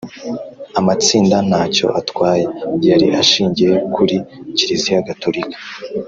amatsinda 0.79 1.37
nta 1.49 1.63
cyo 1.75 1.87
atwaye 1.99 2.43
yari 2.89 3.07
ashingiye 3.21 3.73
kuri 3.95 4.15
Kiriziya 4.55 5.07
gatorika 5.07 5.57